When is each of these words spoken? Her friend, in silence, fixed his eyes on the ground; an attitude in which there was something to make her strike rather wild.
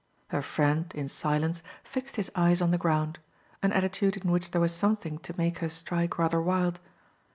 Her 0.29 0.41
friend, 0.41 0.91
in 0.95 1.07
silence, 1.09 1.61
fixed 1.83 2.15
his 2.15 2.31
eyes 2.33 2.59
on 2.59 2.71
the 2.71 2.79
ground; 2.79 3.19
an 3.61 3.71
attitude 3.71 4.17
in 4.17 4.31
which 4.31 4.49
there 4.49 4.59
was 4.59 4.73
something 4.73 5.19
to 5.19 5.37
make 5.37 5.59
her 5.59 5.69
strike 5.69 6.17
rather 6.17 6.41
wild. 6.41 6.79